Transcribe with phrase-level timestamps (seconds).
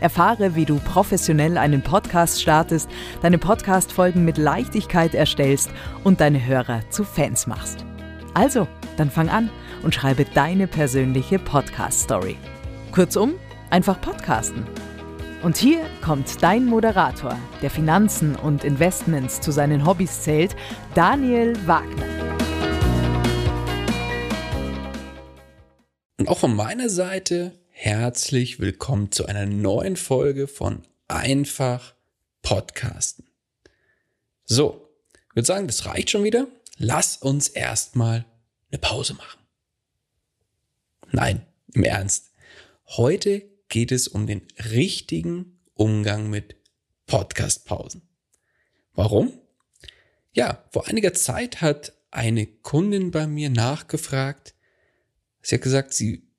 [0.00, 2.88] Erfahre, wie du professionell einen Podcast startest,
[3.22, 5.70] deine Podcast-Folgen mit Leichtigkeit erstellst
[6.04, 7.84] und deine Hörer zu Fans machst.
[8.34, 9.50] Also, dann fang an
[9.82, 12.36] und schreibe deine persönliche Podcast-Story.
[12.92, 13.34] Kurzum,
[13.70, 14.66] einfach podcasten.
[15.42, 20.54] Und hier kommt dein Moderator, der Finanzen und Investments zu seinen Hobbys zählt,
[20.94, 22.04] Daniel Wagner.
[26.18, 31.94] Und auch von meiner Seite herzlich willkommen zu einer neuen Folge von Einfach
[32.42, 33.24] Podcasten.
[34.44, 34.90] So,
[35.30, 36.46] ich würde sagen, das reicht schon wieder.
[36.76, 38.26] Lass uns erstmal
[38.70, 39.40] eine Pause machen.
[41.10, 42.32] Nein, im Ernst.
[42.86, 46.56] Heute geht es um den richtigen Umgang mit
[47.06, 48.02] Podcast-Pausen.
[48.92, 49.32] Warum?
[50.32, 54.54] Ja, vor einiger Zeit hat eine Kundin bei mir nachgefragt.
[55.40, 56.29] Sie hat gesagt, sie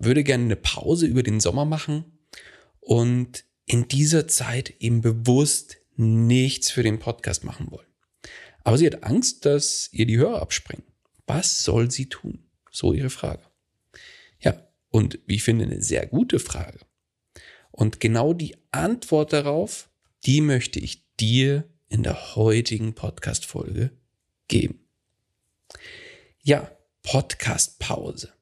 [0.00, 2.04] würde gerne eine Pause über den Sommer machen
[2.80, 7.86] und in dieser Zeit eben bewusst nichts für den Podcast machen wollen.
[8.64, 10.86] Aber sie hat Angst, dass ihr die Hörer abspringen.
[11.26, 12.50] Was soll sie tun?
[12.70, 13.42] So ihre Frage.
[14.40, 16.80] Ja, und wie ich finde, eine sehr gute Frage.
[17.70, 19.90] Und genau die Antwort darauf,
[20.24, 23.90] die möchte ich dir in der heutigen Podcast-Folge
[24.48, 24.80] geben.
[26.42, 26.70] Ja,
[27.02, 28.32] Podcast-Pause.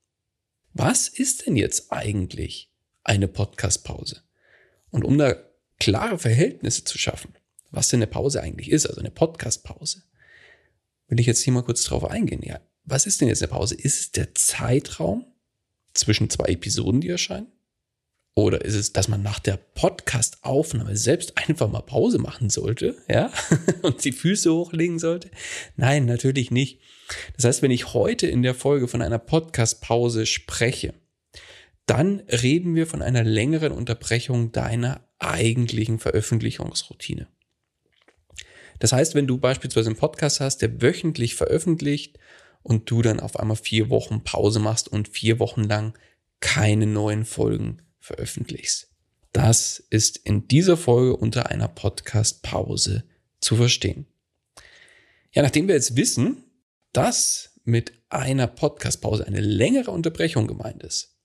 [0.72, 2.70] Was ist denn jetzt eigentlich
[3.02, 4.22] eine Podcast-Pause?
[4.90, 5.36] Und um da
[5.78, 7.34] klare Verhältnisse zu schaffen,
[7.70, 10.02] was denn eine Pause eigentlich ist, also eine Podcast-Pause,
[11.08, 12.42] will ich jetzt hier mal kurz drauf eingehen.
[12.42, 13.74] Ja, was ist denn jetzt eine Pause?
[13.74, 15.26] Ist es der Zeitraum
[15.94, 17.52] zwischen zwei Episoden, die erscheinen?
[18.34, 23.32] Oder ist es, dass man nach der Podcast-Aufnahme selbst einfach mal Pause machen sollte, ja,
[23.82, 25.30] und die Füße hochlegen sollte?
[25.76, 26.80] Nein, natürlich nicht.
[27.36, 30.94] Das heißt, wenn ich heute in der Folge von einer Podcast-Pause spreche,
[31.86, 37.28] dann reden wir von einer längeren Unterbrechung deiner eigentlichen Veröffentlichungsroutine.
[38.78, 42.18] Das heißt, wenn du beispielsweise einen Podcast hast, der wöchentlich veröffentlicht
[42.62, 45.94] und du dann auf einmal vier Wochen Pause machst und vier Wochen lang
[46.40, 48.90] keine neuen Folgen veröffentlichst.
[49.32, 53.04] Das ist in dieser Folge unter einer Podcast-Pause
[53.40, 54.06] zu verstehen.
[55.32, 56.44] Ja, nachdem wir jetzt wissen,
[56.92, 61.18] dass mit einer Podcast-Pause eine längere Unterbrechung gemeint ist,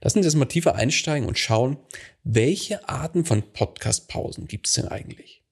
[0.00, 1.78] lassen uns jetzt mal tiefer einsteigen und schauen,
[2.24, 5.44] welche Arten von Podcast-Pausen gibt es denn eigentlich?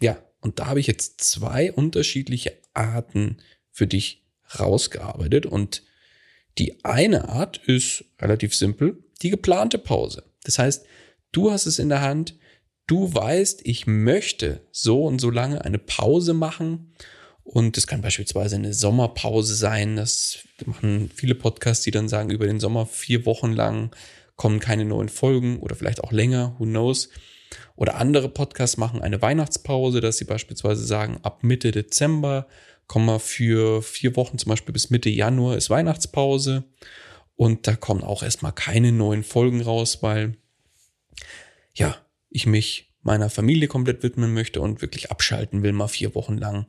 [0.00, 3.38] Ja, und da habe ich jetzt zwei unterschiedliche Arten
[3.70, 4.24] für dich
[4.58, 5.82] rausgearbeitet und
[6.58, 10.24] die eine Art ist relativ simpel, die geplante Pause.
[10.44, 10.86] Das heißt,
[11.32, 12.36] du hast es in der Hand,
[12.86, 16.94] du weißt, ich möchte so und so lange eine Pause machen.
[17.50, 19.96] Und es kann beispielsweise eine Sommerpause sein.
[19.96, 23.90] Das machen viele Podcasts, die dann sagen, über den Sommer vier Wochen lang
[24.36, 27.08] kommen keine neuen Folgen oder vielleicht auch länger, who knows.
[27.74, 32.48] Oder andere Podcasts machen eine Weihnachtspause, dass sie beispielsweise sagen, ab Mitte Dezember
[32.86, 36.64] kommen wir für vier Wochen zum Beispiel bis Mitte Januar ist Weihnachtspause.
[37.34, 40.36] Und da kommen auch erstmal keine neuen Folgen raus, weil
[41.72, 41.96] ja,
[42.28, 46.66] ich mich meiner Familie komplett widmen möchte und wirklich abschalten will, mal vier Wochen lang.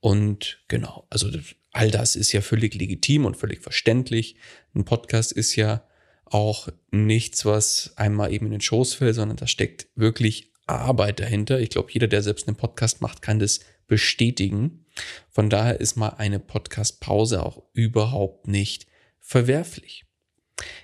[0.00, 1.28] Und genau, also
[1.72, 4.36] all das ist ja völlig legitim und völlig verständlich.
[4.74, 5.84] Ein Podcast ist ja
[6.24, 11.60] auch nichts, was einmal eben in den Schoß fällt, sondern da steckt wirklich Arbeit dahinter.
[11.60, 14.84] Ich glaube, jeder, der selbst einen Podcast macht, kann das bestätigen.
[15.30, 18.86] Von daher ist mal eine Podcast-Pause auch überhaupt nicht
[19.18, 20.04] verwerflich.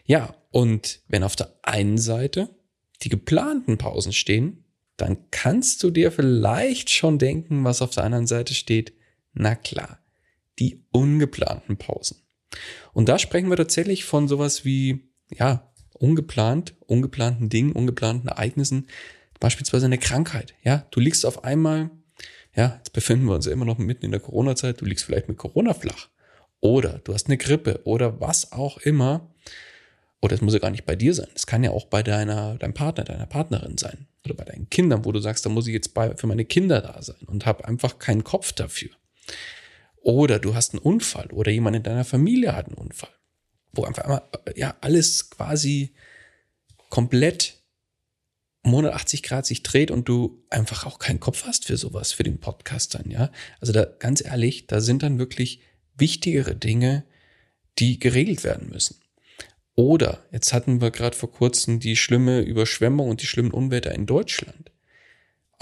[0.05, 2.49] Ja, und wenn auf der einen Seite
[3.03, 4.65] die geplanten Pausen stehen,
[4.97, 8.95] dann kannst du dir vielleicht schon denken, was auf der anderen Seite steht.
[9.35, 9.99] Na klar,
[10.59, 12.19] die ungeplanten Pausen.
[12.93, 18.87] Und da sprechen wir tatsächlich von sowas wie, ja, ungeplant, ungeplanten Dingen, ungeplanten Ereignissen,
[19.41, 20.55] beispielsweise eine Krankheit.
[20.63, 21.91] Ja, du liegst auf einmal,
[22.55, 25.29] ja, jetzt befinden wir uns ja immer noch mitten in der Corona-Zeit, du liegst vielleicht
[25.29, 26.09] mit Corona flach.
[26.61, 29.29] Oder du hast eine Grippe oder was auch immer.
[30.23, 31.29] Oder es muss ja gar nicht bei dir sein.
[31.35, 34.07] Es kann ja auch bei deiner, deinem Partner, deiner Partnerin sein.
[34.25, 36.81] Oder bei deinen Kindern, wo du sagst, da muss ich jetzt bei, für meine Kinder
[36.81, 38.89] da sein und habe einfach keinen Kopf dafür.
[39.97, 43.15] Oder du hast einen Unfall oder jemand in deiner Familie hat einen Unfall.
[43.73, 44.23] Wo einfach einmal,
[44.55, 45.95] ja, alles quasi
[46.91, 47.63] komplett
[48.65, 52.39] 180 Grad sich dreht und du einfach auch keinen Kopf hast für sowas, für den
[52.39, 53.31] Podcast dann, ja.
[53.61, 55.61] Also da, ganz ehrlich, da sind dann wirklich
[55.97, 57.05] wichtigere Dinge,
[57.79, 58.97] die geregelt werden müssen.
[59.75, 64.07] Oder jetzt hatten wir gerade vor kurzem die schlimme Überschwemmung und die schlimmen Unwetter in
[64.07, 64.71] Deutschland.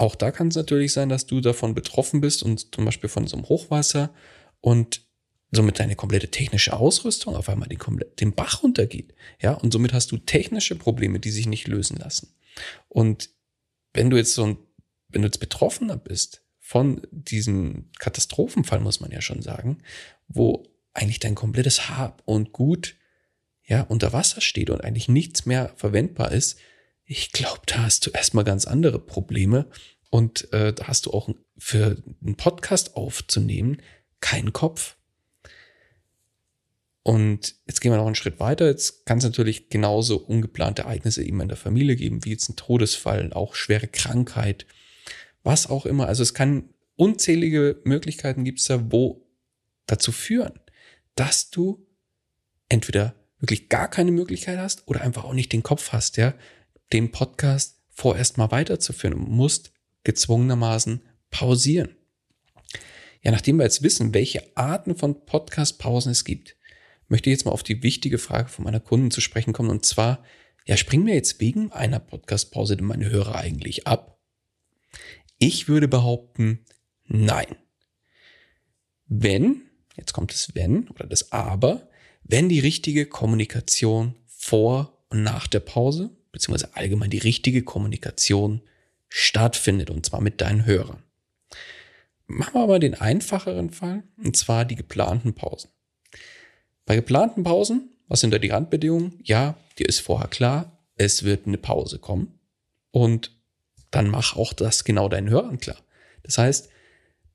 [0.03, 3.25] Auch da kann es natürlich sein, dass du davon betroffen bist und zum Beispiel von
[3.25, 4.13] so einem Hochwasser
[4.59, 4.99] und
[5.49, 7.79] somit deine komplette technische Ausrüstung auf einmal den,
[8.19, 9.13] den Bach runtergeht.
[9.41, 12.35] Ja, und somit hast du technische Probleme, die sich nicht lösen lassen.
[12.89, 13.29] Und
[13.93, 14.57] wenn du jetzt so ein,
[15.07, 19.77] wenn du jetzt Betroffener bist von diesem Katastrophenfall, muss man ja schon sagen,
[20.27, 22.97] wo eigentlich dein komplettes Hab und Gut
[23.63, 26.59] ja, unter Wasser steht und eigentlich nichts mehr verwendbar ist,
[27.05, 29.67] ich glaube, da hast du erstmal ganz andere Probleme
[30.13, 31.27] und äh, da hast du auch
[31.57, 33.81] für einen Podcast aufzunehmen
[34.21, 34.95] keinen Kopf.
[37.01, 38.67] Und jetzt gehen wir noch einen Schritt weiter.
[38.67, 42.55] Jetzt kann es natürlich genauso ungeplante Ereignisse eben in der Familie geben, wie jetzt ein
[42.55, 44.67] Todesfall, auch schwere Krankheit,
[45.41, 46.05] was auch immer.
[46.05, 49.25] Also es kann unzählige Möglichkeiten gibt es da, wo
[49.87, 50.59] dazu führen,
[51.15, 51.87] dass du
[52.69, 56.35] entweder wirklich gar keine Möglichkeit hast oder einfach auch nicht den Kopf hast, ja,
[56.93, 59.72] den Podcast vorerst mal weiterzuführen und musst
[60.03, 61.95] gezwungenermaßen pausieren.
[63.21, 66.57] Ja, nachdem wir jetzt wissen, welche Arten von Podcast-Pausen es gibt,
[67.07, 69.85] möchte ich jetzt mal auf die wichtige Frage von meiner Kunden zu sprechen kommen und
[69.85, 70.23] zwar,
[70.65, 74.19] ja, springen wir jetzt wegen einer Podcast-Pause denn meine Hörer eigentlich ab?
[75.37, 76.65] Ich würde behaupten,
[77.05, 77.55] nein.
[79.07, 79.61] Wenn,
[79.95, 81.89] jetzt kommt das Wenn oder das Aber,
[82.23, 88.61] wenn die richtige Kommunikation vor und nach der Pause, beziehungsweise allgemein die richtige Kommunikation
[89.15, 91.03] stattfindet, und zwar mit deinen Hörern.
[92.25, 95.69] Machen wir aber den einfacheren Fall, und zwar die geplanten Pausen.
[96.85, 99.19] Bei geplanten Pausen, was sind da die Randbedingungen?
[99.23, 102.39] Ja, dir ist vorher klar, es wird eine Pause kommen.
[102.91, 103.31] Und
[103.91, 105.77] dann mach auch das genau deinen Hörern klar.
[106.23, 106.69] Das heißt,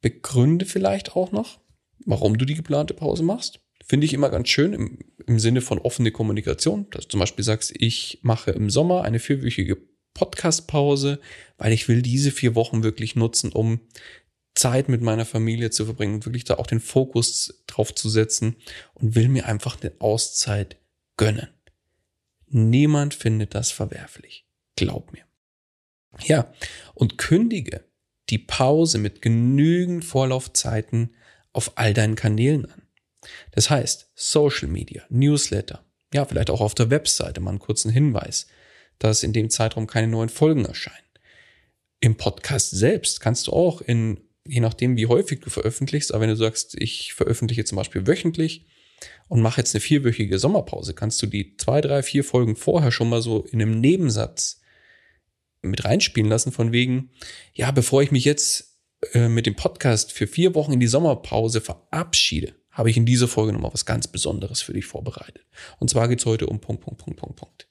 [0.01, 1.61] begründe vielleicht auch noch,
[2.05, 5.79] warum du die geplante Pause machst finde ich immer ganz schön im, im Sinne von
[5.79, 9.79] offene Kommunikation, dass du zum Beispiel sagst, ich mache im Sommer eine vierwöchige
[10.19, 11.21] Podcast-Pause,
[11.59, 13.81] weil ich will diese vier Wochen wirklich nutzen, um
[14.55, 18.57] Zeit mit meiner Familie zu verbringen und wirklich da auch den Fokus drauf zu setzen
[18.95, 20.77] und will mir einfach eine Auszeit
[21.17, 21.49] gönnen.
[22.49, 24.45] Niemand findet das verwerflich.
[24.75, 25.23] Glaub mir.
[26.25, 26.53] Ja,
[26.95, 27.85] und kündige
[28.31, 31.15] die Pause mit genügend Vorlaufzeiten
[31.53, 32.83] auf all deinen Kanälen an.
[33.53, 38.49] Das heißt, Social Media, Newsletter, ja, vielleicht auch auf der Webseite mal einen kurzen Hinweis,
[38.99, 40.97] dass in dem Zeitraum keine neuen Folgen erscheinen.
[42.01, 46.31] Im Podcast selbst kannst du auch in, je nachdem wie häufig du veröffentlichst, aber wenn
[46.31, 48.67] du sagst, ich veröffentliche zum Beispiel wöchentlich
[49.29, 53.09] und mache jetzt eine vierwöchige Sommerpause, kannst du die zwei, drei, vier Folgen vorher schon
[53.09, 54.61] mal so in einem Nebensatz
[55.63, 57.11] mit reinspielen lassen, von wegen,
[57.53, 58.79] ja, bevor ich mich jetzt
[59.13, 63.29] äh, mit dem Podcast für vier Wochen in die Sommerpause verabschiede, habe ich in dieser
[63.29, 65.45] Folge nochmal was ganz Besonderes für dich vorbereitet.
[65.79, 67.69] Und zwar geht es heute um Punkt, Punkt, Punkt, Punkt, Punkt.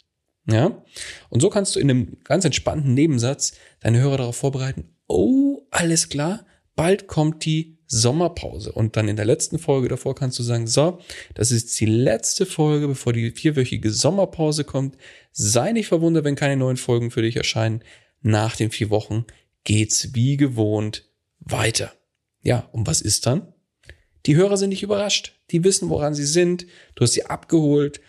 [0.47, 0.83] Ja?
[1.29, 6.09] Und so kannst du in einem ganz entspannten Nebensatz deine Hörer darauf vorbereiten, oh, alles
[6.09, 8.71] klar, bald kommt die Sommerpause.
[8.71, 10.99] Und dann in der letzten Folge davor kannst du sagen, so,
[11.35, 14.97] das ist die letzte Folge, bevor die vierwöchige Sommerpause kommt.
[15.31, 17.83] Sei nicht verwundert, wenn keine neuen Folgen für dich erscheinen.
[18.21, 19.25] Nach den vier Wochen
[19.63, 21.05] geht's wie gewohnt
[21.39, 21.93] weiter.
[22.41, 23.53] Ja, und was ist dann?
[24.25, 25.33] Die Hörer sind nicht überrascht.
[25.51, 26.65] Die wissen, woran sie sind.
[26.95, 28.01] Du hast sie abgeholt.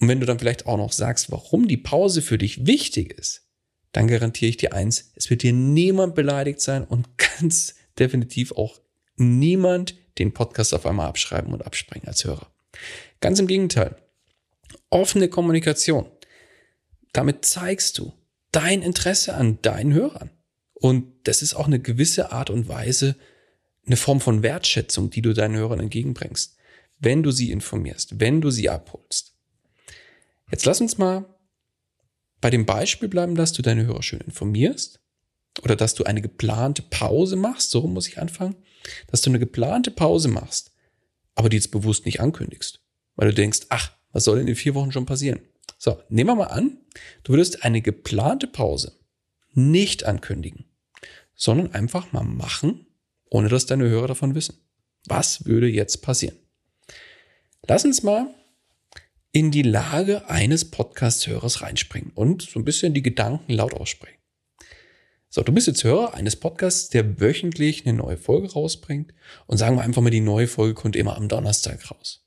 [0.00, 3.48] Und wenn du dann vielleicht auch noch sagst, warum die Pause für dich wichtig ist,
[3.92, 7.08] dann garantiere ich dir eins, es wird dir niemand beleidigt sein und
[7.40, 8.80] ganz definitiv auch
[9.16, 12.50] niemand den Podcast auf einmal abschreiben und abspringen als Hörer.
[13.20, 13.96] Ganz im Gegenteil.
[14.90, 16.06] Offene Kommunikation.
[17.12, 18.12] Damit zeigst du
[18.52, 20.30] dein Interesse an deinen Hörern.
[20.74, 23.16] Und das ist auch eine gewisse Art und Weise,
[23.86, 26.56] eine Form von Wertschätzung, die du deinen Hörern entgegenbringst.
[27.00, 29.37] wenn du sie informierst, wenn du sie abholst.
[30.50, 31.26] Jetzt lass uns mal
[32.40, 35.00] bei dem Beispiel bleiben, dass du deine Hörer schön informierst
[35.62, 38.56] oder dass du eine geplante Pause machst, so muss ich anfangen,
[39.08, 40.72] dass du eine geplante Pause machst,
[41.34, 42.80] aber die jetzt bewusst nicht ankündigst,
[43.16, 45.40] weil du denkst, ach, was soll denn in vier Wochen schon passieren?
[45.78, 46.78] So, nehmen wir mal an,
[47.24, 48.98] du würdest eine geplante Pause
[49.52, 50.64] nicht ankündigen,
[51.34, 52.86] sondern einfach mal machen,
[53.30, 54.58] ohne dass deine Hörer davon wissen.
[55.06, 56.36] Was würde jetzt passieren?
[57.66, 58.34] Lass uns mal
[59.32, 64.18] in die Lage eines Podcast-Hörers reinspringen und so ein bisschen die Gedanken laut aussprechen.
[65.30, 69.12] So, du bist jetzt Hörer eines Podcasts, der wöchentlich eine neue Folge rausbringt
[69.46, 72.24] und sagen wir einfach mal, die neue Folge kommt immer am Donnerstag raus.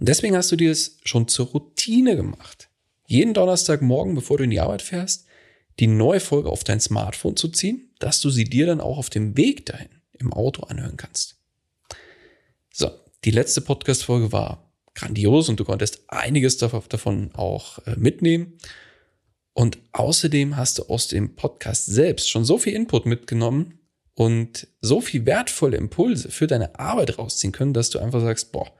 [0.00, 2.70] Und deswegen hast du dir es schon zur Routine gemacht,
[3.06, 5.26] jeden Donnerstagmorgen, bevor du in die Arbeit fährst,
[5.78, 9.10] die neue Folge auf dein Smartphone zu ziehen, dass du sie dir dann auch auf
[9.10, 11.36] dem Weg dahin im Auto anhören kannst.
[12.72, 12.90] So,
[13.24, 14.61] die letzte Podcast-Folge war
[14.94, 18.58] grandios und du konntest einiges davon auch äh, mitnehmen.
[19.54, 23.78] Und außerdem hast du aus dem Podcast selbst schon so viel Input mitgenommen
[24.14, 28.72] und so viel wertvolle Impulse für deine Arbeit rausziehen können, dass du einfach sagst, boah,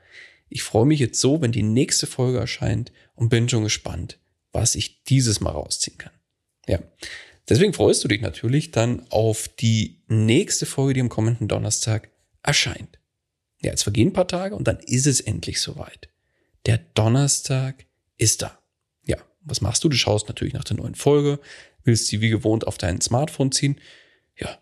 [0.49, 4.19] ich freue mich jetzt so, wenn die nächste Folge erscheint und bin schon gespannt,
[4.53, 6.13] was ich dieses Mal rausziehen kann.
[6.67, 6.79] Ja.
[7.49, 12.11] Deswegen freust du dich natürlich dann auf die nächste Folge, die am kommenden Donnerstag
[12.43, 12.99] erscheint.
[13.63, 16.09] Ja, jetzt vergehen ein paar Tage und dann ist es endlich soweit.
[16.67, 17.87] Der Donnerstag
[18.19, 18.59] ist da.
[19.05, 19.89] Ja, was machst du?
[19.89, 21.41] Du schaust natürlich nach der neuen Folge,
[21.85, 23.81] willst sie wie gewohnt auf dein Smartphone ziehen.
[24.37, 24.59] Ja,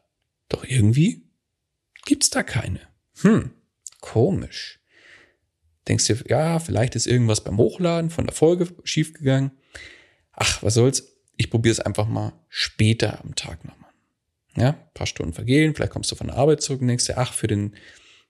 [0.49, 1.30] doch irgendwie
[2.04, 2.80] gibt's da keine.
[3.23, 3.50] Hm,
[4.00, 4.80] komisch.
[5.88, 9.52] Denkst dir, ja, vielleicht ist irgendwas beim Hochladen von der Folge schiefgegangen.
[10.33, 11.16] Ach, was soll's?
[11.37, 13.90] Ich probiere es einfach mal später am Tag nochmal.
[14.57, 17.33] Ja, paar Stunden vergehen, vielleicht kommst du von der Arbeit zurück und denkst dir, ach,
[17.33, 17.75] für den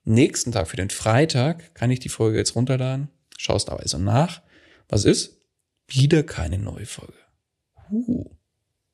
[0.04, 3.08] nächsten Tag, für den Freitag, kann ich die Folge jetzt runterladen.
[3.36, 4.42] Schaust aber also nach.
[4.88, 5.40] Was ist?
[5.86, 7.14] Wieder keine neue Folge.
[7.90, 8.30] Uh.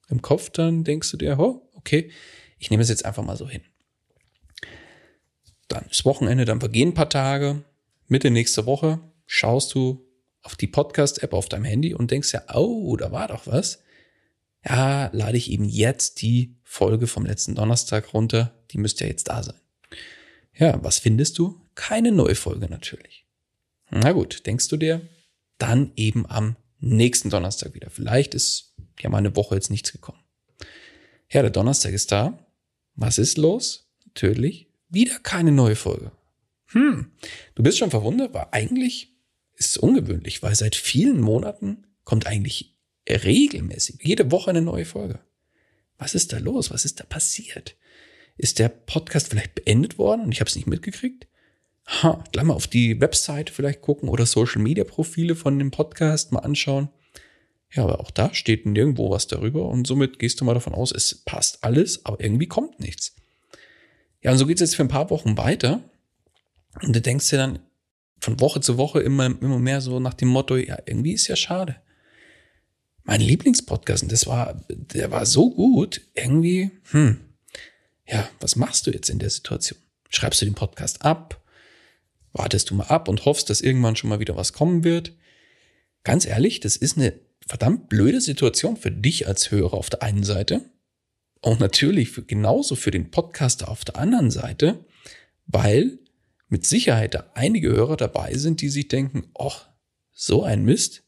[0.09, 2.11] Im Kopf dann denkst du dir, oh, okay,
[2.59, 3.63] ich nehme es jetzt einfach mal so hin.
[5.69, 7.65] Dann ist Wochenende, dann vergehen ein paar Tage.
[8.07, 10.07] Mitte nächste Woche schaust du
[10.43, 13.83] auf die Podcast-App auf deinem Handy und denkst ja, oh, da war doch was.
[14.65, 18.55] Ja, lade ich eben jetzt die Folge vom letzten Donnerstag runter.
[18.71, 19.61] Die müsste ja jetzt da sein.
[20.59, 21.61] Ja, was findest du?
[21.75, 23.27] Keine neue Folge natürlich.
[23.91, 25.07] Na gut, denkst du dir?
[25.59, 27.91] Dann eben am nächsten Donnerstag wieder.
[27.91, 30.23] Vielleicht ist ja mal eine Woche jetzt nichts gekommen.
[31.31, 32.39] Ja, der Donnerstag ist da.
[32.95, 33.91] Was ist los?
[34.07, 36.13] Natürlich wieder keine neue Folge.
[36.69, 37.13] Hm,
[37.55, 39.15] du bist schon verwundert, weil eigentlich
[39.55, 42.77] ist es ungewöhnlich, weil seit vielen Monaten kommt eigentlich
[43.09, 45.21] regelmäßig jede Woche eine neue Folge.
[45.99, 46.71] Was ist da los?
[46.71, 47.77] Was ist da passiert?
[48.37, 51.27] Ist der Podcast vielleicht beendet worden und ich habe es nicht mitgekriegt?
[51.87, 56.33] Ha, gleich mal auf die Website vielleicht gucken oder Social Media Profile von dem Podcast
[56.33, 56.89] mal anschauen.
[57.73, 60.93] Ja, aber auch da steht nirgendwo was darüber und somit gehst du mal davon aus,
[60.93, 63.15] es passt alles, aber irgendwie kommt nichts.
[64.23, 65.83] Ja, und so geht es jetzt für ein paar Wochen weiter
[66.83, 67.59] und du denkst dir dann
[68.21, 71.37] von Woche zu Woche immer, immer mehr so nach dem Motto, ja, irgendwie ist ja
[71.37, 71.77] schade.
[73.05, 77.21] Mein Lieblingspodcast, und das war, der war so gut, irgendwie, hm,
[78.09, 79.79] ja, was machst du jetzt in der Situation?
[80.09, 81.43] Schreibst du den Podcast ab?
[82.33, 85.13] Wartest du mal ab und hoffst, dass irgendwann schon mal wieder was kommen wird?
[86.05, 90.25] Ganz ehrlich, das ist eine verdammt blöde Situation für dich als Hörer auf der einen
[90.25, 90.71] Seite
[91.41, 94.85] und natürlich für, genauso für den Podcaster auf der anderen Seite,
[95.47, 95.99] weil
[96.49, 99.53] mit Sicherheit da einige Hörer dabei sind, die sich denken, oh,
[100.13, 101.05] so ein Mist.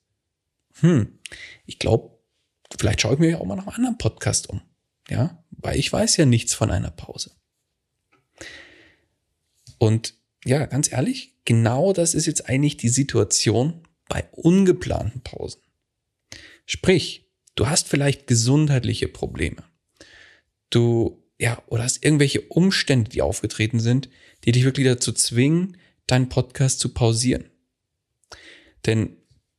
[0.81, 1.19] Hm,
[1.67, 2.19] ich glaube,
[2.79, 4.61] vielleicht schaue ich mir ja auch mal nach einem anderen Podcast um.
[5.11, 7.33] Ja, weil ich weiß ja nichts von einer Pause.
[9.79, 15.63] Und ja, ganz ehrlich, genau das ist jetzt eigentlich die Situation bei ungeplanten Pausen.
[16.67, 19.65] Sprich, du hast vielleicht gesundheitliche Probleme.
[20.71, 24.11] Du, ja, oder hast irgendwelche Umstände, die aufgetreten sind,
[24.45, 27.51] die dich wirklich dazu zwingen, deinen Podcast zu pausieren.
[28.87, 29.17] Denn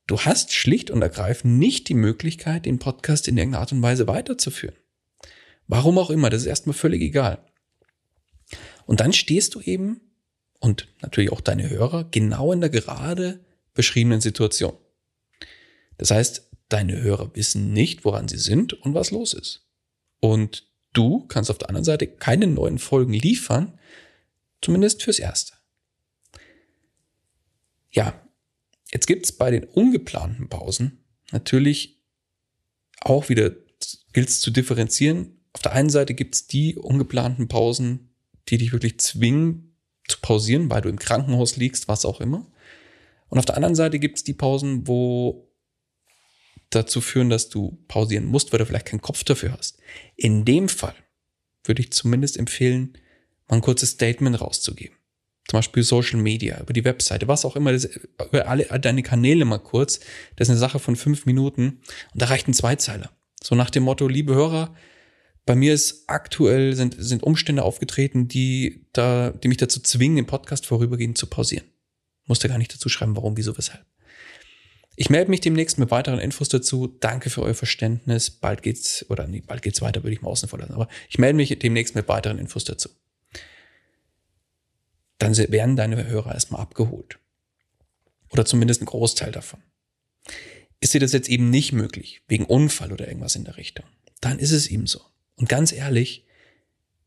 [0.07, 4.07] du hast schlicht und ergreifend nicht die Möglichkeit, den Podcast in irgendeiner Art und Weise
[4.07, 4.75] weiterzuführen.
[5.69, 7.45] Warum auch immer, das ist erstmal völlig egal.
[8.87, 10.01] Und dann stehst du eben
[10.59, 13.45] und natürlich auch deine Hörer genau in der gerade
[13.75, 14.75] beschriebenen Situation.
[15.99, 19.67] Das heißt, deine Hörer wissen nicht, woran sie sind und was los ist.
[20.19, 23.77] Und du kannst auf der anderen Seite keine neuen Folgen liefern,
[24.63, 25.53] zumindest fürs Erste.
[27.91, 28.19] Ja,
[28.91, 32.01] jetzt gibt's bei den ungeplanten Pausen natürlich
[33.01, 33.51] auch wieder,
[34.13, 38.13] gilt es zu differenzieren, auf der einen Seite gibt es die ungeplanten Pausen,
[38.49, 39.75] die dich wirklich zwingen,
[40.07, 42.47] zu pausieren, weil du im Krankenhaus liegst, was auch immer.
[43.27, 45.47] Und auf der anderen Seite gibt es die Pausen, wo
[46.71, 49.77] dazu führen, dass du pausieren musst, weil du vielleicht keinen Kopf dafür hast.
[50.15, 50.95] In dem Fall
[51.63, 52.97] würde ich zumindest empfehlen,
[53.47, 54.97] mal ein kurzes Statement rauszugeben.
[55.47, 59.57] Zum Beispiel Social Media, über die Webseite, was auch immer, über alle deine Kanäle mal
[59.57, 59.99] kurz.
[60.35, 61.81] Das ist eine Sache von fünf Minuten
[62.13, 63.11] und da reicht ein Zweizeiler.
[63.41, 64.75] So nach dem Motto, liebe Hörer,
[65.49, 70.27] bei mir ist aktuell sind, sind Umstände aufgetreten, die da, die mich dazu zwingen, den
[70.27, 71.65] Podcast vorübergehend zu pausieren.
[72.27, 73.83] Musste gar nicht dazu schreiben, warum, wieso, weshalb.
[74.95, 76.85] Ich melde mich demnächst mit weiteren Infos dazu.
[76.99, 78.29] Danke für euer Verständnis.
[78.29, 80.73] Bald geht's, oder nee, bald geht's weiter, würde ich mal außen vor lassen.
[80.73, 82.89] Aber ich melde mich demnächst mit weiteren Infos dazu.
[85.17, 87.17] Dann werden deine Hörer erstmal abgeholt.
[88.29, 89.63] Oder zumindest ein Großteil davon.
[90.79, 93.87] Ist dir das jetzt eben nicht möglich, wegen Unfall oder irgendwas in der Richtung,
[94.21, 95.01] dann ist es eben so.
[95.39, 96.25] Und ganz ehrlich,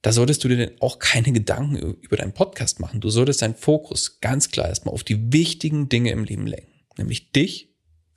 [0.01, 3.01] da solltest du dir denn auch keine Gedanken über deinen Podcast machen.
[3.01, 6.73] Du solltest deinen Fokus ganz klar erstmal auf die wichtigen Dinge im Leben lenken.
[6.97, 7.69] Nämlich dich,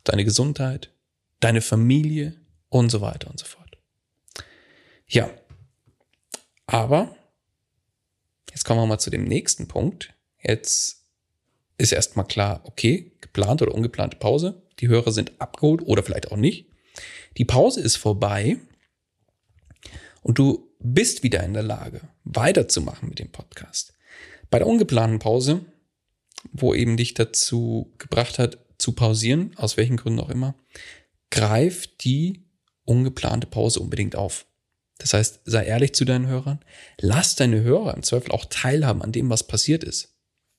[0.03, 0.91] deine Gesundheit,
[1.41, 2.35] deine Familie
[2.69, 3.77] und so weiter und so fort.
[5.07, 5.29] Ja.
[6.65, 7.15] Aber
[8.49, 10.13] jetzt kommen wir mal zu dem nächsten Punkt.
[10.41, 11.03] Jetzt
[11.77, 14.63] ist erstmal klar, okay, geplante oder ungeplante Pause.
[14.79, 16.71] Die Hörer sind abgeholt oder vielleicht auch nicht.
[17.37, 18.57] Die Pause ist vorbei
[20.25, 23.93] und du bist wieder in der Lage, weiterzumachen mit dem Podcast.
[24.49, 25.63] Bei der ungeplanten Pause,
[26.51, 30.55] wo eben dich dazu gebracht hat, zu pausieren, aus welchen Gründen auch immer,
[31.29, 32.43] greif die
[32.85, 34.47] ungeplante Pause unbedingt auf.
[34.97, 36.59] Das heißt, sei ehrlich zu deinen Hörern,
[36.99, 40.17] lass deine Hörer im Zweifel auch teilhaben an dem, was passiert ist.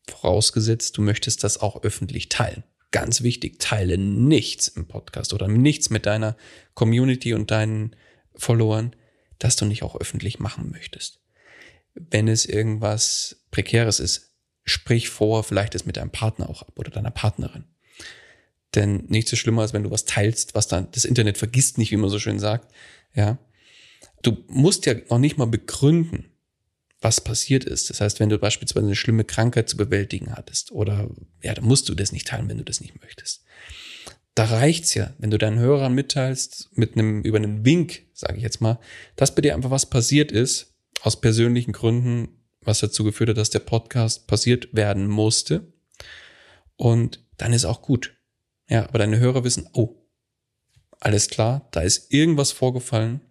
[0.08, 2.62] Vorausgesetzt, du möchtest das auch öffentlich teilen.
[2.92, 6.36] Ganz wichtig, teile nichts im Podcast oder nichts mit deiner
[6.74, 7.96] Community und deinen
[8.36, 8.94] Followern,
[9.38, 11.20] das du nicht auch öffentlich machen möchtest.
[11.94, 14.32] Wenn es irgendwas Prekäres ist,
[14.64, 17.64] sprich vor, vielleicht es mit deinem Partner auch ab oder deiner Partnerin.
[18.74, 21.92] Denn nichts so schlimmer, als wenn du was teilst, was dann das Internet vergisst nicht,
[21.92, 22.72] wie man so schön sagt.
[23.14, 23.38] Ja.
[24.22, 26.32] Du musst ja noch nicht mal begründen,
[27.00, 27.88] was passiert ist.
[27.90, 31.08] Das heißt, wenn du beispielsweise eine schlimme Krankheit zu bewältigen hattest oder
[31.42, 33.44] ja, dann musst du das nicht teilen, wenn du das nicht möchtest
[34.36, 38.42] da reicht's ja, wenn du deinen Hörern mitteilst, mit einem, über einen Wink, sage ich
[38.42, 38.78] jetzt mal,
[39.16, 42.28] dass bei dir einfach was passiert ist, aus persönlichen Gründen,
[42.60, 45.72] was dazu geführt hat, dass der Podcast passiert werden musste.
[46.76, 48.14] Und dann ist auch gut.
[48.68, 50.06] Ja, aber deine Hörer wissen, oh,
[51.00, 53.22] alles klar, da ist irgendwas vorgefallen,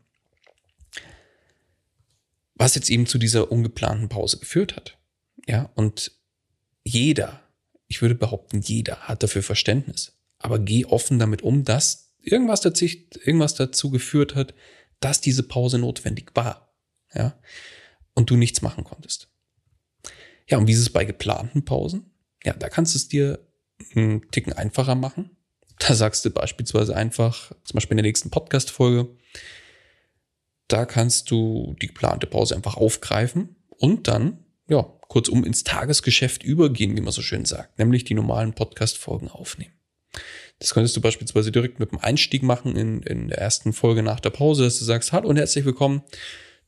[2.56, 4.98] was jetzt eben zu dieser ungeplanten Pause geführt hat.
[5.46, 6.13] Ja, und
[6.84, 7.44] jeder,
[7.86, 10.14] ich würde behaupten, jeder hat dafür Verständnis
[10.45, 14.53] aber geh offen damit um, dass irgendwas dazu, irgendwas dazu geführt hat,
[14.99, 16.71] dass diese Pause notwendig war.
[17.13, 17.38] Ja.
[18.13, 19.27] Und du nichts machen konntest.
[20.47, 22.12] Ja, und wie ist es bei geplanten Pausen?
[22.43, 23.39] Ja, da kannst du es dir
[23.95, 25.31] einen Ticken einfacher machen.
[25.79, 29.10] Da sagst du beispielsweise einfach, zum Beispiel in der nächsten Podcast-Folge,
[30.67, 36.95] da kannst du die geplante Pause einfach aufgreifen und dann, ja, kurzum ins Tagesgeschäft übergehen,
[36.95, 39.73] wie man so schön sagt, nämlich die normalen Podcast-Folgen aufnehmen.
[40.60, 44.19] Das könntest du beispielsweise direkt mit dem Einstieg machen in, in der ersten Folge nach
[44.19, 46.01] der Pause, dass du sagst, hallo und herzlich willkommen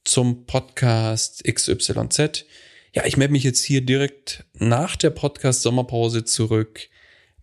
[0.03, 2.45] zum Podcast XYZ.
[2.93, 6.89] Ja, ich melde mich jetzt hier direkt nach der Podcast Sommerpause zurück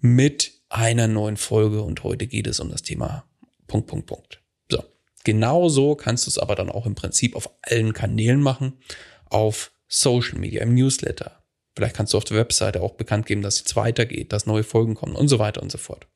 [0.00, 3.24] mit einer neuen Folge und heute geht es um das Thema
[3.66, 4.42] Punkt, Punkt, Punkt.
[4.70, 4.82] So.
[5.24, 8.78] Genauso kannst du es aber dann auch im Prinzip auf allen Kanälen machen,
[9.26, 11.43] auf Social Media, im Newsletter.
[11.76, 14.94] Vielleicht kannst du auf der Webseite auch bekannt geben, dass es weitergeht, dass neue Folgen
[14.94, 16.06] kommen und so weiter und so fort.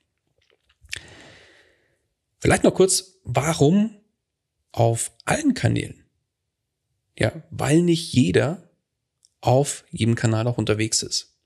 [2.38, 3.96] Vielleicht noch kurz, warum
[4.70, 6.04] auf allen Kanälen?
[7.18, 8.70] Ja, weil nicht jeder
[9.40, 11.36] auf jedem Kanal auch unterwegs ist.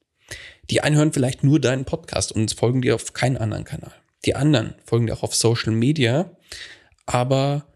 [0.71, 3.95] Die einen hören vielleicht nur deinen Podcast und folgen dir auf keinen anderen Kanal.
[4.25, 6.37] Die anderen folgen dir auch auf Social Media,
[7.07, 7.67] aber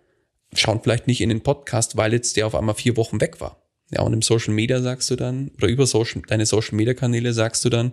[0.53, 3.66] schauen vielleicht nicht in den Podcast, weil jetzt der auf einmal vier Wochen weg war.
[3.91, 7.33] Ja, und im Social Media sagst du dann, oder über Social, deine Social Media Kanäle
[7.33, 7.93] sagst du dann,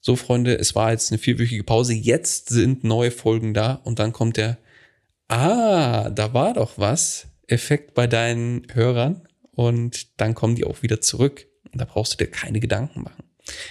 [0.00, 4.12] so Freunde, es war jetzt eine vierwöchige Pause, jetzt sind neue Folgen da und dann
[4.12, 4.58] kommt der,
[5.28, 11.00] ah, da war doch was, Effekt bei deinen Hörern und dann kommen die auch wieder
[11.00, 11.46] zurück.
[11.72, 13.24] Und da brauchst du dir keine Gedanken machen.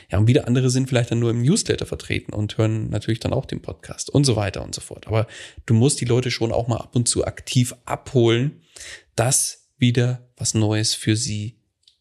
[0.09, 3.33] Ja, und wieder andere sind vielleicht dann nur im Newsletter vertreten und hören natürlich dann
[3.33, 5.07] auch den Podcast und so weiter und so fort.
[5.07, 5.27] Aber
[5.65, 8.61] du musst die Leute schon auch mal ab und zu aktiv abholen,
[9.15, 11.59] dass wieder was Neues für sie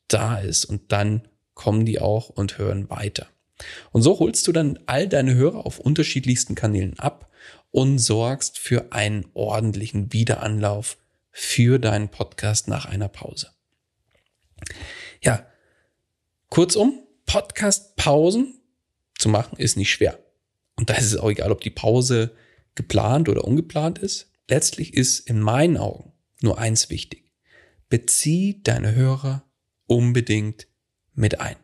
[0.09, 3.27] da ist und dann kommen die auch und hören weiter.
[3.93, 7.31] Und so holst du dann all deine Hörer auf unterschiedlichsten Kanälen ab
[7.71, 10.99] und sorgst für einen ordentlichen Wiederanlauf
[11.31, 13.51] für deinen Podcast nach einer Pause.
[15.23, 15.47] Ja,
[16.49, 18.61] Kurzum, Podcast-Pausen
[19.19, 20.19] zu machen ist nicht schwer.
[20.77, 22.35] Und da ist es auch egal, ob die Pause
[22.75, 24.31] geplant oder ungeplant ist.
[24.49, 27.26] Letztlich ist in meinen Augen nur eins wichtig.
[27.89, 29.45] Bezieh deine Hörer
[29.87, 30.67] unbedingt
[31.15, 31.57] mit ein.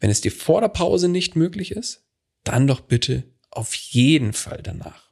[0.00, 2.04] Wenn es dir vor der Pause nicht möglich ist,
[2.44, 5.10] dann doch bitte auf jeden Fall danach.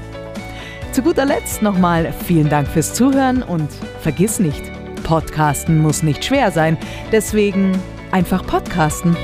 [0.91, 3.69] Zu guter Letzt nochmal vielen Dank fürs Zuhören und
[4.01, 4.61] vergiss nicht,
[5.03, 6.77] Podcasten muss nicht schwer sein,
[7.11, 7.71] deswegen
[8.11, 9.17] einfach podcasten.